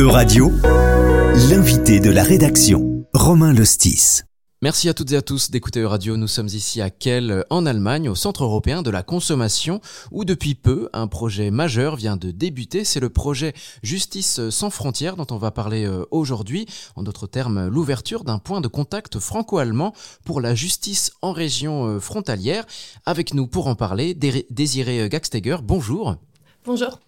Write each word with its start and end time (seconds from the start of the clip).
Euradio, 0.00 0.50
l'invité 1.50 2.00
de 2.00 2.08
la 2.08 2.22
rédaction, 2.22 3.04
Romain 3.12 3.52
Lostis. 3.52 4.22
Merci 4.62 4.88
à 4.88 4.94
toutes 4.94 5.12
et 5.12 5.16
à 5.16 5.20
tous 5.20 5.50
d'écouter 5.50 5.84
Radio. 5.84 6.16
Nous 6.16 6.26
sommes 6.26 6.46
ici 6.46 6.80
à 6.80 6.88
Kiel, 6.88 7.44
en 7.50 7.66
Allemagne, 7.66 8.08
au 8.08 8.14
Centre 8.14 8.44
européen 8.44 8.80
de 8.80 8.88
la 8.88 9.02
consommation, 9.02 9.82
où 10.10 10.24
depuis 10.24 10.54
peu, 10.54 10.88
un 10.94 11.06
projet 11.06 11.50
majeur 11.50 11.96
vient 11.96 12.16
de 12.16 12.30
débuter. 12.30 12.84
C'est 12.84 12.98
le 12.98 13.10
projet 13.10 13.52
Justice 13.82 14.48
sans 14.48 14.70
frontières 14.70 15.16
dont 15.16 15.26
on 15.32 15.36
va 15.36 15.50
parler 15.50 15.84
euh, 15.84 16.06
aujourd'hui. 16.10 16.64
En 16.96 17.02
d'autres 17.02 17.26
termes, 17.26 17.68
l'ouverture 17.68 18.24
d'un 18.24 18.38
point 18.38 18.62
de 18.62 18.68
contact 18.68 19.18
franco-allemand 19.18 19.92
pour 20.24 20.40
la 20.40 20.54
justice 20.54 21.12
en 21.20 21.32
région 21.32 21.84
euh, 21.84 22.00
frontalière. 22.00 22.64
Avec 23.04 23.34
nous 23.34 23.46
pour 23.46 23.66
en 23.66 23.74
parler, 23.74 24.14
Désiré 24.14 25.10
Gaxteger. 25.10 25.58
Bonjour. 25.62 26.16
Bonjour. 26.66 27.00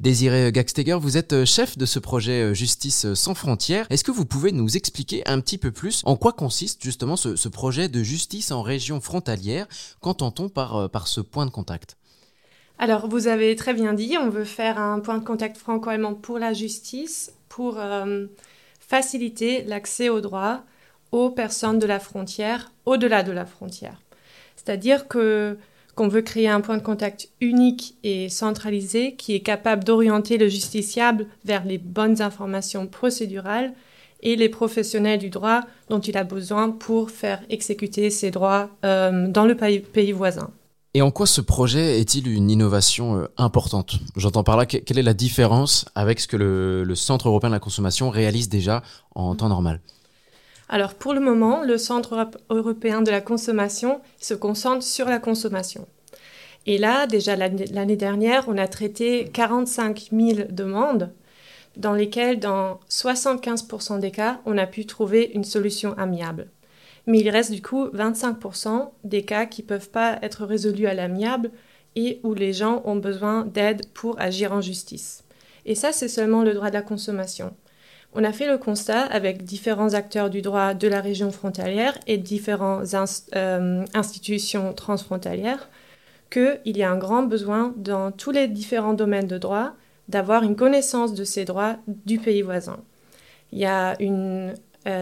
Désiré 0.00 0.52
Gaxteger, 0.52 0.98
vous 1.00 1.16
êtes 1.16 1.32
euh, 1.32 1.46
chef 1.46 1.78
de 1.78 1.86
ce 1.86 1.98
projet 1.98 2.42
euh, 2.42 2.52
Justice 2.52 3.14
sans 3.14 3.34
frontières. 3.34 3.86
Est-ce 3.88 4.04
que 4.04 4.10
vous 4.10 4.26
pouvez 4.26 4.52
nous 4.52 4.76
expliquer 4.76 5.26
un 5.26 5.40
petit 5.40 5.56
peu 5.56 5.70
plus 5.70 6.02
en 6.04 6.16
quoi 6.16 6.34
consiste 6.34 6.82
justement 6.84 7.16
ce, 7.16 7.48
projet 7.48 7.88
de 7.88 8.02
justice 8.02 8.50
en 8.50 8.60
région 8.60 9.00
frontalière? 9.00 9.66
Qu'entend-on 10.02 10.50
par, 10.50 10.76
euh, 10.76 10.88
par 10.88 11.08
ce 11.08 11.22
point 11.22 11.46
de 11.46 11.50
contact? 11.50 11.96
Alors, 12.78 13.08
vous 13.08 13.28
avez 13.28 13.56
très 13.56 13.72
bien 13.72 13.94
dit, 13.94 14.18
on 14.20 14.28
veut 14.28 14.44
faire 14.44 14.78
un 14.78 15.00
point 15.00 15.16
de 15.16 15.24
contact 15.24 15.56
franco-allemand 15.56 16.14
pour 16.14 16.38
la 16.38 16.52
justice, 16.52 17.32
pour 17.48 17.80
faciliter 18.78 19.64
l'accès 19.64 20.10
aux 20.10 20.20
droits 20.20 20.62
aux 21.10 21.30
personnes 21.30 21.80
de 21.80 21.86
la 21.86 21.98
frontière, 21.98 22.70
au-delà 22.84 23.24
de 23.24 23.32
la 23.32 23.46
frontière. 23.46 24.00
C'est-à-dire 24.54 25.08
que 25.08 25.58
qu'on 25.98 26.06
veut 26.06 26.22
créer 26.22 26.46
un 26.48 26.60
point 26.60 26.76
de 26.76 26.82
contact 26.82 27.28
unique 27.40 27.96
et 28.04 28.28
centralisé 28.28 29.16
qui 29.16 29.34
est 29.34 29.40
capable 29.40 29.82
d'orienter 29.82 30.38
le 30.38 30.46
justiciable 30.46 31.26
vers 31.44 31.64
les 31.64 31.76
bonnes 31.76 32.22
informations 32.22 32.86
procédurales 32.86 33.72
et 34.22 34.36
les 34.36 34.48
professionnels 34.48 35.18
du 35.18 35.28
droit 35.28 35.62
dont 35.90 35.98
il 35.98 36.16
a 36.16 36.22
besoin 36.22 36.70
pour 36.70 37.10
faire 37.10 37.40
exécuter 37.50 38.10
ses 38.10 38.30
droits 38.30 38.70
euh, 38.84 39.26
dans 39.26 39.44
le 39.44 39.56
pays, 39.56 40.12
voisin. 40.12 40.50
Et 40.94 41.02
en 41.02 41.10
quoi 41.10 41.26
ce 41.26 41.40
projet 41.40 41.98
est-il 41.98 42.28
une 42.28 42.48
innovation 42.48 43.16
euh, 43.16 43.26
importante? 43.36 43.98
J'entends 44.14 44.44
par 44.44 44.56
là, 44.56 44.66
quelle 44.66 45.00
est 45.00 45.02
la 45.02 45.14
différence 45.14 45.84
avec 45.96 46.20
ce 46.20 46.28
que 46.28 46.36
le 46.36 46.94
Centre 46.94 47.26
européen 47.26 47.50
de 47.50 47.54
la 47.54 47.60
consommation 47.60 48.08
réalise 48.08 48.48
déjà 48.48 48.84
en 49.16 49.34
temps 49.34 49.48
normal? 49.48 49.80
Alors 50.68 50.94
pour 50.94 51.12
le 51.12 51.20
moment, 51.20 51.64
le 51.64 51.76
Centre 51.76 52.30
européen 52.50 53.02
de 53.02 53.10
la 53.10 53.20
consommation 53.20 54.00
se 54.20 54.34
concentre 54.34 54.84
sur 54.84 55.06
la 55.06 55.18
consommation. 55.18 55.88
Et 56.68 56.76
là, 56.76 57.06
déjà 57.06 57.34
l'année 57.34 57.96
dernière, 57.96 58.44
on 58.46 58.58
a 58.58 58.68
traité 58.68 59.30
45 59.32 60.10
000 60.12 60.48
demandes 60.50 61.10
dans 61.78 61.94
lesquelles, 61.94 62.40
dans 62.40 62.78
75% 62.90 64.00
des 64.00 64.10
cas, 64.10 64.42
on 64.44 64.58
a 64.58 64.66
pu 64.66 64.84
trouver 64.84 65.30
une 65.32 65.44
solution 65.44 65.96
amiable. 65.96 66.48
Mais 67.06 67.20
il 67.20 67.30
reste 67.30 67.52
du 67.52 67.62
coup 67.62 67.86
25% 67.86 68.90
des 69.04 69.22
cas 69.22 69.46
qui 69.46 69.62
ne 69.62 69.66
peuvent 69.66 69.88
pas 69.88 70.18
être 70.20 70.44
résolus 70.44 70.86
à 70.86 70.92
l'amiable 70.92 71.52
et 71.96 72.20
où 72.22 72.34
les 72.34 72.52
gens 72.52 72.82
ont 72.84 72.96
besoin 72.96 73.46
d'aide 73.46 73.88
pour 73.94 74.20
agir 74.20 74.52
en 74.52 74.60
justice. 74.60 75.24
Et 75.64 75.74
ça, 75.74 75.92
c'est 75.92 76.06
seulement 76.06 76.42
le 76.42 76.52
droit 76.52 76.68
de 76.68 76.74
la 76.74 76.82
consommation. 76.82 77.56
On 78.12 78.24
a 78.24 78.32
fait 78.32 78.46
le 78.46 78.58
constat 78.58 79.04
avec 79.04 79.42
différents 79.42 79.94
acteurs 79.94 80.28
du 80.28 80.42
droit 80.42 80.74
de 80.74 80.86
la 80.86 81.00
région 81.00 81.30
frontalière 81.30 81.96
et 82.06 82.18
différentes 82.18 82.94
euh, 83.34 83.86
institutions 83.94 84.74
transfrontalières 84.74 85.70
qu'il 86.30 86.76
y 86.76 86.82
a 86.82 86.90
un 86.90 86.98
grand 86.98 87.22
besoin 87.22 87.74
dans 87.76 88.12
tous 88.12 88.30
les 88.30 88.48
différents 88.48 88.94
domaines 88.94 89.26
de 89.26 89.38
droit 89.38 89.72
d'avoir 90.08 90.42
une 90.42 90.56
connaissance 90.56 91.14
de 91.14 91.24
ces 91.24 91.44
droits 91.44 91.76
du 91.86 92.18
pays 92.18 92.42
voisin. 92.42 92.78
Il 93.52 93.58
y 93.58 93.66
a 93.66 93.96
euh, 94.00 94.54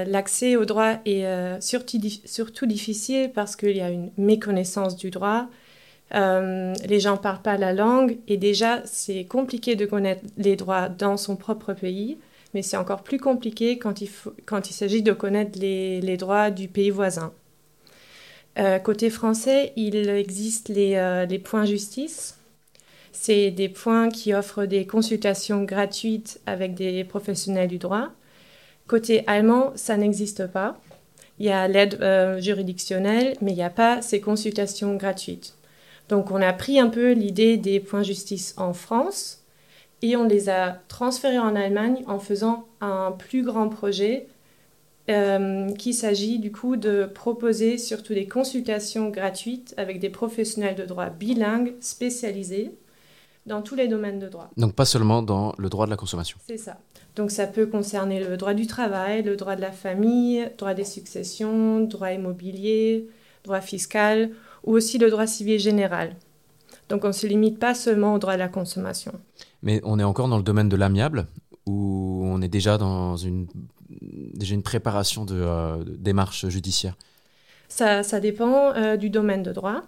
l'accès 0.05 0.57
au 0.57 0.65
droit 0.65 0.95
est 1.05 1.27
euh, 1.27 1.61
surtout, 1.61 2.67
difficile 2.67 3.31
parce 3.33 3.57
qu'il 3.57 3.77
y 3.77 3.81
a 3.81 3.91
une 3.91 4.11
méconnaissance 4.17 4.97
du 4.97 5.11
droit. 5.11 5.47
les 6.13 7.01
gens 7.01 7.13
ne 7.13 7.20
parlent 7.20 7.42
pas 7.42 7.57
la 7.57 7.73
langue 7.73 8.19
et 8.29 8.36
déjà 8.36 8.83
c'est 8.85 9.25
compliqué 9.25 9.77
de 9.77 9.86
connaître 9.86 10.23
les 10.39 10.57
droits 10.57 10.89
dans 10.89 11.17
son 11.17 11.36
propre 11.36 11.73
pays 11.73 12.19
mais 12.57 12.63
c'est 12.63 12.79
encore 12.79 13.03
plus 13.03 13.19
compliqué 13.19 13.79
quand 13.79 14.01
il 14.01 14.73
s'agit 14.73 15.03
de 15.03 15.13
connaître 15.13 15.59
les, 15.59 16.17
droits 16.17 16.51
du 16.51 16.69
pays 16.69 16.89
voisin. 16.89 17.35
Euh, 18.58 18.78
côté 18.78 19.11
français, 19.11 19.72
il 19.77 20.08
existe 20.08 20.68
les, 20.68 20.94
euh, 20.96 21.27
les 21.27 21.39
points 21.39 21.67
justice. 21.67 22.39
C'est 23.12 23.50
des 23.50 23.68
points 23.68 24.08
qui 24.08 24.34
offrent 24.34 24.67
des 24.67 24.86
consultations 24.86 25.64
gratuites 25.64 26.40
avec 26.46 26.74
des 26.74 27.05
professionnels 27.05 27.68
du 27.68 27.78
droit. 27.78 28.11
Côté 28.86 29.24
allemand, 29.27 29.72
ça 29.74 29.96
n'existe 29.96 30.46
pas. 30.46 30.78
Il 31.39 31.46
y 31.46 31.50
a 31.50 31.68
l'aide 31.68 31.98
euh, 32.00 32.40
juridictionnelle, 32.40 33.36
mais 33.42 33.52
il 33.52 33.56
n'y 33.56 33.62
a 33.62 33.70
pas 33.70 34.00
ces 34.00 34.20
consultations 34.20 34.96
gratuites. 34.96 35.55
Donc 36.08 36.30
on 36.30 36.40
a 36.40 36.52
pris 36.52 36.78
un 36.78 36.88
peu 36.88 37.12
l'idée 37.12 37.56
des 37.56 37.80
points 37.80 38.02
justice 38.02 38.55
en 38.56 38.73
France 38.73 39.42
et 40.02 40.17
on 40.17 40.24
les 40.24 40.48
a 40.48 40.78
transférés 40.88 41.38
en 41.38 41.56
Allemagne 41.56 42.05
en 42.06 42.18
faisant 42.18 42.67
un 42.80 43.12
plus 43.12 43.42
grand 43.42 43.68
projet 43.68 44.28
euh, 45.08 45.72
qui 45.74 45.94
s'agit 45.94 46.39
du 46.39 46.50
coup 46.50 46.77
de 46.77 47.08
proposer 47.12 47.78
surtout 47.78 48.12
des 48.12 48.27
consultations 48.27 49.08
gratuites 49.08 49.72
avec 49.77 50.00
des 50.00 50.11
professionnels 50.11 50.74
de 50.74 50.84
droit 50.84 51.11
bilingues 51.11 51.74
spécialisés 51.80 52.72
dans 53.46 53.62
tous 53.62 53.77
les 53.77 53.86
domaines 53.86 54.18
de 54.18 54.28
droit. 54.28 54.50
Donc 54.56 54.74
pas 54.74 54.84
seulement 54.84 55.22
dans 55.22 55.55
le 55.58 55.68
droit 55.68 55.86
de 55.86 55.90
la 55.90 55.96
consommation. 55.96 56.39
C'est 56.46 56.56
ça. 56.56 56.78
Donc 57.14 57.30
ça 57.30 57.46
peut 57.46 57.67
concerner 57.67 58.18
le 58.18 58.36
droit 58.36 58.55
du 58.55 58.67
travail, 58.67 59.22
le 59.22 59.36
droit 59.36 59.55
de 59.55 59.61
la 59.61 59.70
famille, 59.70 60.50
droit 60.58 60.74
des 60.74 60.84
successions, 60.84 61.80
droit 61.80 62.11
immobilier, 62.11 63.08
droit 63.44 63.61
fiscal 63.61 64.30
ou 64.64 64.73
aussi 64.73 64.98
le 64.98 65.08
droit 65.08 65.27
civil 65.27 65.58
général. 65.58 66.17
Donc 66.88 67.05
on 67.05 67.08
ne 67.08 67.12
se 67.12 67.27
limite 67.27 67.58
pas 67.58 67.74
seulement 67.74 68.14
au 68.14 68.18
droit 68.18 68.34
de 68.34 68.40
la 68.40 68.48
consommation. 68.48 69.12
Mais 69.62 69.80
on 69.84 69.98
est 69.98 70.05
encore 70.05 70.28
dans 70.28 70.36
le 70.36 70.42
domaine 70.42 70.68
de 70.68 70.77
l'amiable, 70.77 71.27
où 71.67 72.23
on 72.24 72.40
est 72.42 72.48
déjà 72.48 72.78
dans 72.78 73.17
une, 73.17 73.46
déjà 74.34 74.55
une 74.55 74.62
préparation 74.62 75.24
de, 75.24 75.34
euh, 75.36 75.77
démarche 75.86 76.48
judiciaire 76.48 76.94
ça, 77.68 78.20
dépend 78.20 78.72
euh, 78.74 78.96
du 78.96 79.11
domaine 79.11 79.42
de 79.42 79.52
droit. 79.52 79.83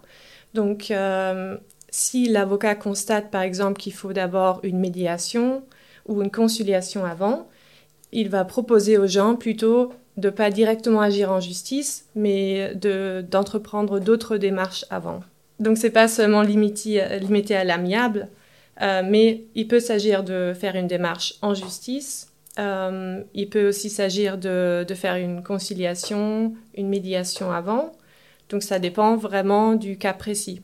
Donc, 0.53 0.91
euh, 0.91 1.57
si 1.89 2.27
l'avocat 2.27 2.75
constate 2.75 3.31
par 3.31 3.41
exemple 3.41 3.79
qu'il 3.79 3.93
faut 3.93 4.13
d'abord 4.13 4.59
une 4.63 4.79
médiation 4.79 5.63
ou 6.07 6.21
une 6.21 6.31
conciliation 6.31 7.05
avant, 7.05 7.47
il 8.11 8.29
va 8.29 8.45
proposer 8.45 8.97
aux 8.97 9.07
gens 9.07 9.35
plutôt 9.35 9.93
de 10.17 10.29
pas 10.29 10.49
directement 10.49 11.01
agir 11.01 11.31
en 11.31 11.39
justice, 11.39 12.05
mais 12.15 12.75
d'entreprendre 12.75 13.99
d'autres 13.99 14.37
démarches 14.37 14.85
avant. 14.89 15.21
Donc, 15.59 15.77
ce 15.77 15.83
n'est 15.83 15.93
pas 15.93 16.07
seulement 16.07 16.41
limité, 16.41 17.19
limité 17.19 17.55
à 17.55 17.63
l'amiable, 17.63 18.27
euh, 18.81 19.01
mais 19.05 19.43
il 19.55 19.67
peut 19.67 19.79
s'agir 19.79 20.23
de 20.23 20.53
faire 20.59 20.75
une 20.75 20.87
démarche 20.87 21.35
en 21.41 21.53
justice. 21.53 22.28
Euh, 22.59 23.23
il 23.33 23.49
peut 23.49 23.69
aussi 23.69 23.89
s'agir 23.89 24.37
de, 24.37 24.85
faire 24.93 25.15
une 25.15 25.43
conciliation, 25.43 26.53
une 26.75 26.89
médiation 26.89 27.51
avant. 27.51 27.93
Donc 28.49 28.63
ça 28.63 28.79
dépend 28.79 29.15
vraiment 29.15 29.75
du 29.75 29.97
cas 29.97 30.13
précis. 30.13 30.61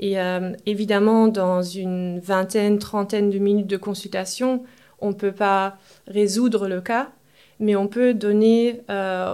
Et 0.00 0.20
euh, 0.20 0.52
évidemment, 0.66 1.28
dans 1.28 1.62
une 1.62 2.20
vingtaine, 2.20 2.78
trentaine 2.78 3.30
de 3.30 3.38
minutes 3.38 3.66
de 3.66 3.76
consultation, 3.76 4.64
on 5.00 5.08
ne 5.08 5.14
peut 5.14 5.32
pas 5.32 5.78
résoudre 6.06 6.68
le 6.68 6.80
cas, 6.80 7.08
mais 7.58 7.74
on 7.74 7.88
peut 7.88 8.14
donner 8.14 8.82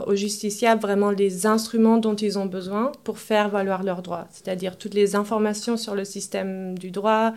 aux 0.07 0.15
justiciables 0.15 0.81
vraiment 0.81 1.11
les 1.11 1.47
instruments 1.47 1.99
dont 1.99 2.15
ils 2.15 2.39
ont 2.39 2.47
besoin 2.47 2.93
pour 3.03 3.19
faire 3.19 3.49
valoir 3.51 3.83
leurs 3.83 4.01
droits, 4.01 4.27
c'est-à-dire 4.31 4.79
toutes 4.79 4.95
les 4.95 5.17
informations 5.17 5.77
sur 5.77 5.95
le 5.95 6.05
système 6.05 6.79
du 6.79 6.91
droit, 6.91 7.35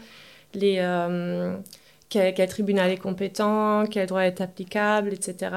les, 0.53 0.79
euh, 2.15 2.31
quel, 2.35 2.49
tribunal 2.49 2.91
est 2.91 2.97
compétent, 2.97 3.85
quel 3.89 4.07
droit 4.07 4.21
est 4.21 4.41
applicable, 4.41 5.13
etc. 5.13 5.55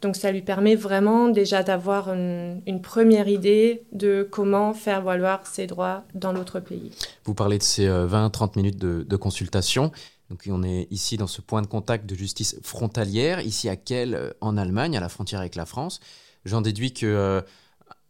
Donc 0.00 0.16
ça 0.16 0.30
lui 0.30 0.42
permet 0.42 0.74
vraiment 0.74 1.28
déjà 1.28 1.62
d'avoir 1.62 2.10
une, 2.12 2.80
première 2.82 3.26
idée 3.28 3.84
de 3.92 4.26
comment 4.30 4.74
faire 4.74 5.02
valoir 5.02 5.46
ses 5.46 5.66
droits 5.66 6.04
dans 6.14 6.32
l'autre 6.32 6.60
pays. 6.60 6.90
Vous 7.24 7.34
parlez 7.34 7.58
de 7.58 7.62
ces 7.62 7.86
20-30 7.86 7.88
euh, 7.88 8.48
minutes 8.56 8.78
de, 8.78 9.16
consultation. 9.16 9.92
Donc 10.30 10.42
on 10.50 10.62
est 10.62 10.88
ici 10.90 11.16
dans 11.16 11.26
ce 11.26 11.40
point 11.40 11.62
de 11.62 11.66
contact 11.66 12.06
de 12.06 12.14
justice 12.14 12.56
frontalière, 12.62 13.40
ici 13.40 13.68
à 13.68 13.76
Kiel, 13.76 14.14
euh, 14.14 14.30
en 14.40 14.56
Allemagne, 14.56 14.96
à 14.96 15.00
la 15.00 15.08
frontière 15.08 15.40
avec 15.40 15.54
la 15.54 15.64
France. 15.64 16.00
J'en 16.44 16.60
déduis 16.60 16.92
que 16.92 17.42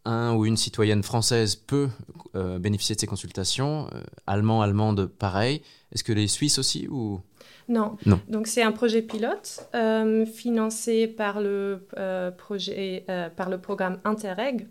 un 0.05 0.35
ou 0.35 0.47
une 0.47 0.57
citoyenne 0.57 1.03
française 1.03 1.57
peut 1.57 1.89
bénéficier 2.35 2.95
de 2.95 3.01
ces 3.01 3.07
consultations, 3.07 3.89
allemand, 4.27 4.61
allemande, 4.61 5.07
pareil. 5.07 5.63
Est-ce 5.93 6.05
que 6.05 6.13
les 6.13 6.29
Suisses 6.29 6.59
aussi 6.59 6.89
ou? 6.89 7.21
Non. 7.69 7.97
Donc 8.29 8.47
c'est 8.47 8.63
un 8.63 8.73
projet 8.73 9.03
pilote 9.03 9.69
euh, 9.75 10.27
financé 10.27 11.07
par 11.07 11.41
le 11.41 11.87
euh, 11.97 12.31
projet, 12.31 13.05
euh, 13.09 13.31
par 13.31 13.49
le 13.49 13.59
programme 13.59 14.01
Interreg. 14.05 14.69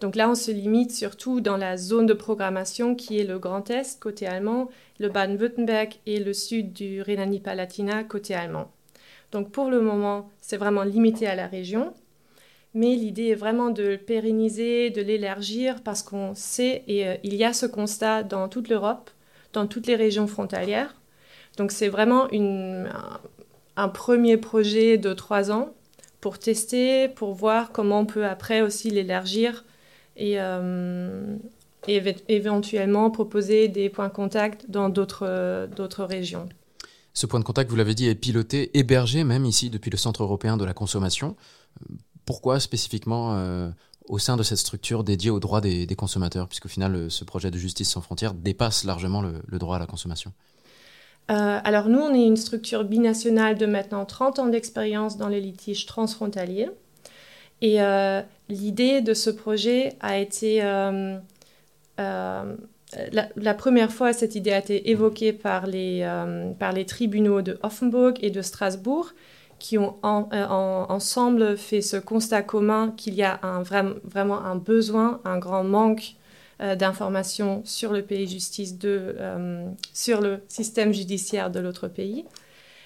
Donc 0.00 0.14
là, 0.14 0.28
on 0.28 0.34
se 0.34 0.50
limite 0.50 0.92
surtout 0.92 1.40
dans 1.40 1.56
la 1.56 1.78
zone 1.78 2.04
de 2.04 2.12
programmation 2.12 2.94
qui 2.94 3.18
est 3.18 3.24
le 3.24 3.38
Grand 3.38 3.70
Est 3.70 3.98
côté 3.98 4.26
allemand, 4.26 4.68
le 4.98 5.08
Baden-Württemberg 5.08 5.94
et 6.04 6.20
le 6.20 6.34
sud 6.34 6.74
du 6.74 7.00
Rhénanie-Palatinat 7.00 8.04
côté 8.04 8.34
allemand. 8.34 8.70
Donc 9.32 9.50
pour 9.50 9.70
le 9.70 9.80
moment, 9.80 10.28
c'est 10.42 10.58
vraiment 10.58 10.82
limité 10.82 11.26
à 11.26 11.34
la 11.34 11.46
région. 11.46 11.94
Mais 12.76 12.94
l'idée 12.94 13.28
est 13.28 13.34
vraiment 13.34 13.70
de 13.70 13.82
le 13.82 13.96
pérenniser, 13.96 14.90
de 14.90 15.00
l'élargir, 15.00 15.82
parce 15.82 16.02
qu'on 16.02 16.34
sait, 16.34 16.84
et 16.86 17.08
euh, 17.08 17.14
il 17.24 17.34
y 17.34 17.42
a 17.42 17.54
ce 17.54 17.64
constat 17.64 18.22
dans 18.22 18.50
toute 18.50 18.68
l'Europe, 18.68 19.08
dans 19.54 19.66
toutes 19.66 19.86
les 19.86 19.96
régions 19.96 20.26
frontalières. 20.26 20.94
Donc 21.56 21.72
c'est 21.72 21.88
vraiment 21.88 22.28
un, 23.76 23.88
premier 23.88 24.36
projet 24.36 24.98
de 24.98 25.14
trois 25.14 25.50
ans 25.50 25.70
pour 26.20 26.38
tester, 26.38 27.08
pour 27.08 27.32
voir 27.32 27.72
comment 27.72 28.00
on 28.00 28.04
peut 28.04 28.26
après 28.26 28.60
aussi 28.60 28.90
l'élargir 28.90 29.64
et, 30.18 30.38
euh, 30.38 31.34
éventuellement 31.88 33.10
proposer 33.10 33.68
des 33.68 33.88
points 33.88 34.08
de 34.08 34.12
contact 34.12 34.70
dans 34.70 34.90
d'autres 34.90 36.04
régions. 36.04 36.46
Ce 37.14 37.24
point 37.24 37.40
de 37.40 37.44
contact, 37.46 37.70
vous 37.70 37.76
l'avez 37.76 37.94
dit, 37.94 38.06
est 38.06 38.14
piloté, 38.14 38.76
hébergé 38.76 39.24
même 39.24 39.46
ici 39.46 39.70
depuis 39.70 39.90
le 39.90 39.96
Centre 39.96 40.22
européen 40.22 40.58
de 40.58 40.64
la 40.66 40.74
consommation. 40.74 41.36
Pourquoi 42.26 42.60
spécifiquement 42.60 43.34
euh, 43.34 43.70
au 44.08 44.18
sein 44.18 44.36
de 44.36 44.42
cette 44.42 44.58
structure 44.58 45.04
dédiée 45.04 45.30
aux 45.30 45.40
droits 45.40 45.60
des, 45.60 45.86
consommateurs, 45.96 46.48
puisqu'au 46.48 46.68
final, 46.68 47.10
ce 47.10 47.24
projet 47.24 47.50
de 47.50 47.56
justice 47.56 47.90
sans 47.90 48.02
frontières 48.02 48.34
dépasse 48.34 48.84
largement 48.84 49.22
le, 49.22 49.58
droit 49.58 49.76
à 49.76 49.78
la 49.78 49.86
consommation? 49.86 50.32
Euh, 51.30 51.58
alors 51.64 51.88
nous, 51.88 51.98
on 51.98 52.14
est 52.14 52.26
une 52.26 52.36
structure 52.36 52.84
binationale 52.84 53.56
de 53.56 53.66
maintenant 53.66 54.04
30 54.04 54.38
ans 54.38 54.46
d'expérience 54.46 55.16
dans 55.16 55.28
les 55.28 55.40
litiges 55.40 55.86
transfrontaliers. 55.86 56.68
Et 57.62 57.80
euh, 57.80 58.20
l'idée 58.48 59.00
de 59.00 59.14
ce 59.14 59.30
projet 59.30 59.94
a 60.00 60.18
été 60.18 60.60
la, 63.36 63.54
première 63.54 63.92
fois, 63.92 64.12
cette 64.12 64.34
idée 64.34 64.52
a 64.52 64.58
été 64.58 64.90
évoquée 64.90 65.32
par 65.32 65.66
les, 65.66 66.00
euh, 66.02 66.52
par 66.52 66.72
les 66.72 66.86
tribunaux 66.86 67.42
de 67.42 67.58
Offenburg 67.62 68.14
et 68.20 68.30
de 68.30 68.42
Strasbourg, 68.42 69.12
qui 69.58 69.78
ont 69.78 69.96
euh, 70.04 70.46
ensemble 70.46 71.56
fait 71.56 71.82
ce 71.82 71.96
constat 71.96 72.42
commun 72.42 72.92
qu'il 72.96 73.14
y 73.14 73.22
a 73.22 73.40
vraiment 73.62 74.44
un 74.44 74.56
besoin, 74.56 75.20
un 75.24 75.38
grand 75.38 75.64
manque 75.64 76.14
euh, 76.60 76.74
d'informations 76.74 77.62
sur 77.64 77.92
le 77.92 78.02
pays 78.02 78.28
justice, 78.28 78.78
de, 78.78 79.16
sur 79.92 80.20
le 80.20 80.40
système 80.48 80.92
judiciaire 80.92 81.50
de 81.50 81.60
l'autre 81.60 81.88
pays. 81.88 82.24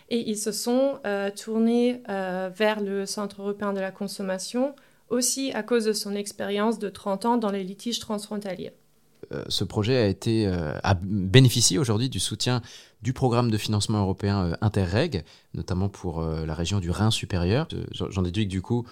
Et 0.08 0.28
ils 0.28 0.38
se 0.38 0.50
sont 0.50 0.98
tournés 1.36 2.02
vers 2.08 2.80
le 2.80 3.06
Centre 3.06 3.42
européen 3.42 3.72
de 3.72 3.78
la 3.78 3.92
consommation, 3.92 4.74
aussi 5.08 5.52
à 5.52 5.62
cause 5.62 5.84
de 5.84 5.92
son 5.92 6.16
expérience 6.16 6.80
de 6.80 6.88
30 6.88 7.24
ans 7.26 7.36
dans 7.36 7.50
les 7.50 7.62
litiges 7.62 8.00
transfrontaliers. 8.00 8.72
Euh, 9.32 9.44
ce 9.48 9.64
projet 9.64 9.96
a 9.96 10.06
été 10.06 10.46
euh, 10.46 10.72
a 10.82 10.94
bénéficié 10.94 11.78
aujourd'hui 11.78 12.08
du 12.08 12.18
soutien 12.18 12.62
du 13.02 13.12
programme 13.12 13.50
de 13.50 13.56
financement 13.56 14.00
européen 14.00 14.44
euh, 14.44 14.56
Interreg, 14.60 15.24
notamment 15.54 15.88
pour 15.88 16.22
la 16.22 16.54
région 16.54 16.80
du 16.80 16.90
Rhin 16.90 17.10
supérieur. 17.10 17.66
J'en 17.92 18.22
déduis 18.22 18.44
que 18.44 18.50
du 18.50 18.62
coup, 18.62 18.86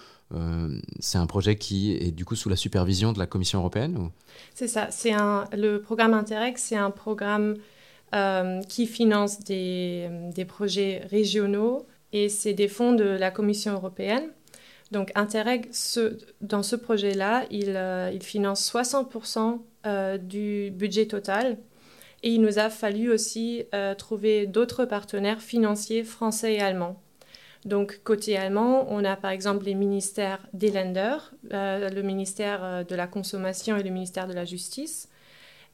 c'est 0.99 1.17
un 1.17 1.25
projet 1.25 1.55
qui 1.55 1.93
est 1.93 2.11
du 2.11 2.25
coup 2.25 2.35
sous 2.35 2.49
la 2.49 2.55
supervision 2.55 3.13
de 3.13 3.19
la 3.19 3.25
Commission 3.25 3.59
européenne 3.59 4.09
C'est 4.53 4.67
ça. 4.67 4.87
C'est 4.91 5.13
un, 5.13 5.45
le 5.53 5.81
programme 5.81 6.13
Interreg, 6.13 6.57
c'est 6.57 6.75
un 6.75 6.91
programme 6.91 7.55
qui 8.67 8.87
finance 8.87 9.39
des, 9.39 10.09
des, 10.35 10.45
projets 10.45 11.05
régionaux 11.09 11.85
et 12.11 12.27
c'est 12.27 12.53
des 12.53 12.67
fonds 12.67 12.93
de 12.93 13.05
la 13.05 13.31
Commission 13.31 13.73
européenne. 13.73 14.29
Donc 14.91 15.11
Interreg, 15.15 15.69
dans 16.41 16.63
ce 16.63 16.75
projet-là, 16.75 17.45
il, 17.51 17.79
il 18.13 18.23
finance 18.23 18.69
60% 18.73 19.59
euh, 19.85 20.17
du 20.17 20.71
budget 20.71 21.05
total. 21.07 21.57
Et 22.21 22.31
il 22.31 22.41
nous 22.41 22.59
a 22.59 22.69
fallu 22.69 23.09
aussi 23.09 23.63
euh, 23.73 23.95
trouver 23.95 24.45
d'autres 24.45 24.85
partenaires 24.85 25.41
financiers 25.41 26.03
français 26.03 26.55
et 26.55 26.59
allemands. 26.59 27.01
Donc 27.65 28.01
côté 28.03 28.37
allemand, 28.37 28.87
on 28.89 29.05
a 29.05 29.15
par 29.15 29.31
exemple 29.31 29.65
les 29.65 29.75
ministères 29.75 30.45
des 30.53 30.71
Länder, 30.71 31.17
euh, 31.53 31.89
le 31.89 32.01
ministère 32.01 32.85
de 32.85 32.95
la 32.95 33.07
Consommation 33.07 33.77
et 33.77 33.83
le 33.83 33.89
ministère 33.89 34.27
de 34.27 34.33
la 34.33 34.45
Justice. 34.45 35.07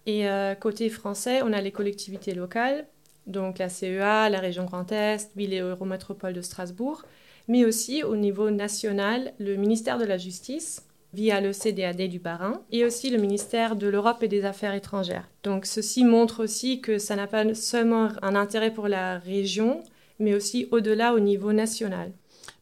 Et 0.07 0.28
côté 0.60 0.90
français, 0.90 1.42
on 1.42 1.52
a 1.52 1.62
les 1.62 1.72
collectivités 1.72 2.36
locales, 2.36 2.86
donc 3.25 3.57
la 3.57 3.69
CEA, 3.69 4.30
la 4.30 4.40
région 4.40 4.66
Grand 4.66 4.92
Est, 4.92 5.31
Ville 5.36 5.52
et 5.52 5.62
Eurométropole 5.62 6.34
de 6.34 6.44
Strasbourg, 6.44 7.02
mais 7.48 7.66
aussi 7.66 8.04
au 8.04 8.16
niveau 8.16 8.52
national, 8.52 9.34
le 9.40 9.56
ministère 9.56 9.98
de 9.98 10.06
la 10.06 10.18
Justice, 10.18 10.86
via 11.16 11.40
le 11.40 11.54
CDAD 11.54 12.02
du 12.10 12.20
Bas-Rhin 12.20 12.62
et 12.72 12.84
aussi 12.84 13.10
le 13.10 13.18
ministère 13.18 13.76
de 13.76 13.88
l'Europe 13.88 14.22
et 14.22 14.28
des 14.28 14.44
Affaires 14.44 14.74
étrangères. 14.74 15.28
Donc 15.44 15.66
ceci 15.66 16.04
montre 16.04 16.44
aussi 16.44 16.82
que 16.82 16.98
ça 16.98 17.16
n'a 17.16 17.28
pas 17.28 17.54
seulement 17.54 18.10
un 18.22 18.36
intérêt 18.36 18.72
pour 18.72 18.88
la 18.88 19.18
région, 19.18 19.82
mais 20.20 20.34
aussi 20.34 20.68
au-delà 20.72 21.14
au 21.14 21.20
niveau 21.20 21.54
national. 21.54 22.12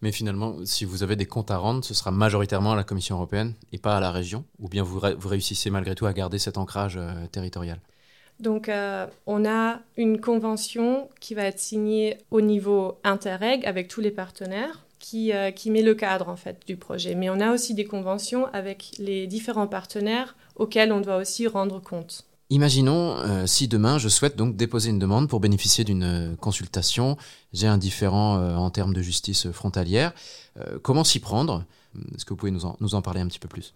Mais 0.02 0.12
finalement, 0.12 0.58
si 0.66 0.86
vous 0.86 1.02
avez 1.02 1.16
des 1.16 1.26
comptes 1.26 1.50
à 1.50 1.58
rendre, 1.58 1.84
ce 1.84 1.94
sera 1.94 2.12
majoritairement 2.12 2.74
à 2.74 2.76
la 2.76 2.84
Commission 2.84 3.16
européenne 3.16 3.54
et 3.72 3.78
pas 3.78 3.98
à 3.98 4.00
la 4.00 4.12
région 4.12 4.46
Ou 4.60 4.70
bien 4.70 4.84
vous, 4.84 5.00
réussissez 5.00 5.70
malgré 5.70 5.96
tout 5.96 6.06
à 6.06 6.14
garder 6.14 6.40
cet 6.40 6.58
ancrage 6.58 6.98
euh, 6.98 7.26
territorial 7.32 7.80
donc, 8.40 8.68
euh, 8.68 9.06
on 9.26 9.46
a 9.46 9.80
une 9.96 10.20
convention 10.20 11.08
qui 11.20 11.34
va 11.34 11.44
être 11.44 11.60
signée 11.60 12.18
au 12.32 12.42
niveau 12.42 12.98
interreg 13.04 13.66
avec 13.66 13.88
tous 13.88 14.02
les 14.02 14.12
partenaires. 14.12 14.83
Euh, 15.14 15.52
qui, 15.52 15.70
met 15.70 15.82
le 15.82 15.96
cadre 15.96 16.30
en 16.30 16.36
fait 16.36 16.62
du 16.66 16.78
projet. 16.78 17.16
Mais 17.16 17.30
on 17.30 17.40
a 17.40 17.52
aussi 17.52 17.74
des 17.74 17.86
conventions 17.86 18.48
avec 18.54 18.92
les 19.00 19.28
différents 19.28 19.68
partenaires 19.68 20.36
auxquels 20.56 20.92
on 20.92 21.02
doit 21.02 21.18
aussi 21.18 21.48
rendre 21.48 21.82
compte. 21.82 22.26
Imaginons 22.50 23.18
euh, 23.18 23.46
si 23.46 23.68
demain 23.68 23.98
je 23.98 24.08
souhaite 24.10 24.36
donc 24.36 24.56
déposer 24.56 24.90
une 24.90 25.00
demande 25.00 25.28
pour 25.28 25.40
bénéficier 25.40 25.84
d'une 25.84 26.04
euh, 26.04 26.36
consultation, 26.36 27.18
j'ai 27.54 27.68
un 27.68 27.78
différent 27.78 28.56
en 28.56 28.70
termes 28.70 28.94
de 28.94 29.02
justice 29.02 29.52
frontalière. 29.52 30.14
comment 30.82 31.04
s'y 31.04 31.20
prendre? 31.20 31.66
Est-ce 32.16 32.26
que 32.26 32.30
vous 32.30 32.38
pouvez 32.38 32.52
nous 32.52 32.96
en 32.96 33.02
parler 33.02 33.22
un 33.22 33.28
petit 33.28 33.40
peu 33.40 33.48
plus? 33.48 33.74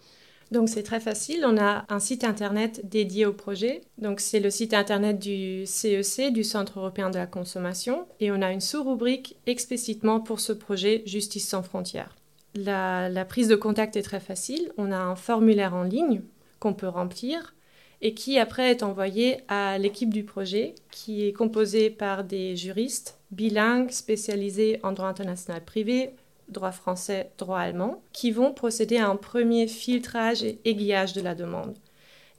Donc 0.52 0.70
c'est 0.70 0.84
très 0.84 1.00
facile, 1.00 1.44
on 1.46 1.58
a 1.58 1.86
un 1.90 2.00
site 2.00 2.24
internet 2.24 2.82
dédié 2.86 3.26
au 3.26 3.34
projet. 3.34 3.82
Donc 3.98 4.20
c'est 4.20 4.40
le 4.40 4.50
site 4.50 4.74
internet 4.74 5.20
du 5.20 5.66
CEC, 5.66 6.20
e 6.20 6.32
du 6.32 6.44
Centre 6.44 6.80
européen 6.80 7.10
de 7.10 7.18
la 7.18 7.28
consommation, 7.28 8.08
et 8.20 8.32
on 8.32 8.42
a 8.42 8.52
une 8.52 8.62
sous-rubrique 8.62 9.38
explicitement 9.46 10.20
pour 10.20 10.40
ce 10.40 10.54
projet 10.54 11.04
Justice 11.06 11.48
sans 11.48 11.64
frontières. 11.64 12.16
La, 12.56 13.10
la, 13.10 13.26
prise 13.26 13.50
de 13.50 13.56
contact 13.56 13.98
est 13.98 14.02
très 14.02 14.20
facile, 14.20 14.72
on 14.78 14.92
a 14.92 14.98
un 14.98 15.16
formulaire 15.16 15.76
en 15.76 15.84
ligne 15.84 16.22
qu'on 16.60 16.74
peut 16.74 16.88
remplir 16.88 17.54
et 18.02 18.14
qui 18.14 18.40
après 18.40 18.72
est 18.72 18.84
envoyé 18.84 19.38
à 19.48 19.78
l'équipe 19.78 20.14
du 20.14 20.24
projet 20.24 20.76
qui 20.92 21.28
est 21.28 21.34
composée 21.34 21.90
par 21.90 22.24
des 22.24 22.56
juristes 22.56 23.20
bilingues 23.32 23.92
spécialisés 23.92 24.80
en 24.84 24.92
droit 24.92 25.08
international 25.08 25.64
privé, 25.64 26.12
droit 26.50 26.72
français, 26.72 27.32
droit 27.38 27.60
allemand, 27.60 28.02
qui 28.14 28.32
vont 28.32 28.54
procéder 28.54 28.98
à 28.98 29.08
un 29.08 29.16
premier 29.16 29.68
filtrage 29.68 30.44
et 30.44 30.60
aiguillage 30.66 31.14
de 31.14 31.22
la 31.22 31.36
demande. 31.36 31.76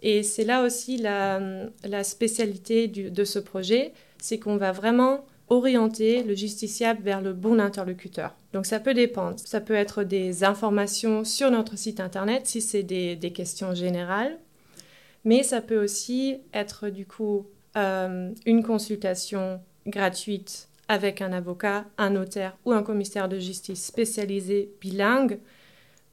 Et 0.02 0.22
c'est 0.22 0.44
là 0.44 0.62
aussi 0.62 0.96
la, 0.96 2.04
spécialité 2.04 2.88
de 2.88 3.24
ce 3.24 3.38
projet, 3.38 3.92
c'est 4.20 4.38
qu'on 4.38 4.56
va 4.56 4.72
vraiment 4.72 5.24
orienter 5.50 6.22
le 6.22 6.34
justiciable 6.34 7.02
vers 7.02 7.20
le 7.20 7.32
bon 7.32 7.58
interlocuteur. 7.58 8.34
Donc 8.52 8.66
ça 8.66 8.80
peut 8.80 8.94
dépendre. 8.94 9.38
Ça 9.38 9.60
peut 9.60 9.74
être 9.74 10.04
des 10.04 10.44
informations 10.44 11.24
sur 11.24 11.50
notre 11.50 11.76
site 11.76 12.00
internet 12.00 12.46
si 12.46 12.60
c'est 12.60 12.82
des, 12.82 13.32
questions 13.32 13.74
générales, 13.74 14.38
mais 15.24 15.42
ça 15.42 15.60
peut 15.60 15.82
aussi 15.82 16.38
être 16.52 16.88
du 16.88 17.06
coup 17.06 17.46
euh, 17.76 18.30
une 18.46 18.62
consultation 18.62 19.60
gratuite 19.86 20.67
avec 20.88 21.22
un 21.22 21.32
avocat, 21.32 21.84
un 21.98 22.10
notaire 22.10 22.56
ou 22.64 22.72
un 22.72 22.82
commissaire 22.82 23.28
de 23.28 23.38
justice 23.38 23.84
spécialisé 23.84 24.72
bilingue 24.80 25.38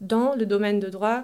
dans 0.02 0.36
le 0.36 0.46
domaine 0.46 0.80
de 0.80 0.90
droit 0.90 1.24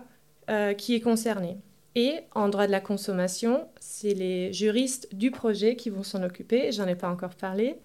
euh, 0.50 0.74
qui 0.74 0.96
est 0.96 1.02
concerné. 1.02 1.58
Et 1.96 2.22
en 2.34 2.48
droit 2.48 2.68
de 2.68 2.72
la 2.72 2.80
consommation, 2.80 3.68
c'est 3.80 4.14
les 4.14 4.54
juristes 4.54 5.14
du 5.14 5.30
projet 5.30 5.76
qui 5.76 5.90
vont 5.90 6.04
s'en 6.04 6.24
occuper, 6.24 6.72
j'en 6.72 6.88
ai 6.88 6.96
pas 6.96 7.10
encore 7.10 7.36
parlé, 7.36 7.76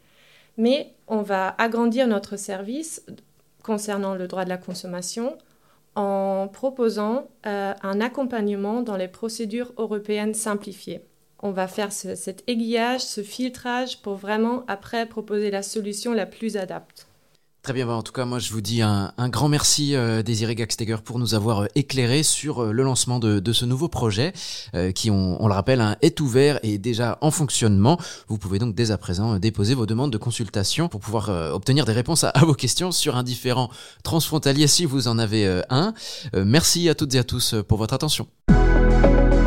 mais 0.56 0.94
on 1.08 1.22
va 1.22 1.48
agrandir 1.58 2.06
notre 2.06 2.36
service 2.36 3.04
concernant 3.64 4.14
le 4.14 4.28
droit 4.28 4.44
de 4.44 4.48
la 4.48 4.58
consommation 4.58 5.36
en 5.96 6.48
proposant 6.52 7.26
euh, 7.46 7.74
un 7.82 8.00
accompagnement 8.00 8.82
dans 8.82 8.96
les 8.96 9.08
procédures 9.08 9.72
européennes 9.76 10.34
simplifiées 10.34 11.02
on 11.40 11.50
va 11.50 11.68
faire 11.68 11.92
cet 11.92 12.44
aiguillage, 12.46 13.02
ce 13.02 13.22
filtrage 13.22 14.00
pour 14.02 14.16
vraiment 14.16 14.64
après 14.68 15.06
proposer 15.06 15.50
la 15.50 15.62
solution 15.62 16.12
la 16.12 16.26
plus 16.26 16.56
adapte. 16.56 17.06
Très 17.66 17.72
bien, 17.72 17.84
bah, 17.84 17.94
en 17.94 18.02
tout 18.04 18.12
cas, 18.12 18.24
moi 18.24 18.38
je 18.38 18.52
vous 18.52 18.60
dis 18.60 18.80
un, 18.80 19.10
grand 19.18 19.48
merci 19.48 19.96
euh, 19.96 20.22
Désiré 20.22 20.54
Gaxteger 20.54 20.98
pour 21.04 21.18
nous 21.18 21.34
avoir 21.34 21.64
euh, 21.64 21.66
éclairé 21.74 22.22
sur 22.22 22.62
euh, 22.62 22.70
le 22.70 22.84
lancement 22.84 23.18
de, 23.18 23.52
ce 23.52 23.64
nouveau 23.64 23.88
projet 23.88 24.32
qui, 24.94 25.10
on, 25.10 25.44
le 25.48 25.52
rappelle, 25.52 25.80
hein, 25.80 25.96
est 26.00 26.20
ouvert 26.20 26.60
et 26.62 26.78
déjà 26.78 27.18
en 27.22 27.32
fonctionnement. 27.32 27.98
Vous 28.28 28.38
pouvez 28.38 28.60
donc 28.60 28.76
dès 28.76 28.92
à 28.92 28.98
présent 28.98 29.40
déposer 29.40 29.74
vos 29.74 29.84
demandes 29.84 30.12
de 30.12 30.18
consultation 30.18 30.88
pour 30.88 31.00
pouvoir 31.00 31.28
obtenir 31.52 31.86
des 31.86 31.92
réponses 31.92 32.22
à, 32.22 32.32
vos 32.42 32.54
questions 32.54 32.92
sur 32.92 33.16
un 33.16 33.24
différent 33.24 33.68
transfrontalier 34.04 34.68
si 34.68 34.84
vous 34.84 35.08
en 35.08 35.18
avez 35.18 35.62
un. 35.68 35.92
merci 36.34 36.88
à 36.88 36.94
toutes 36.94 37.16
et 37.16 37.18
à 37.18 37.24
tous 37.24 37.56
pour 37.66 37.78
votre 37.78 37.94
attention. 37.94 38.28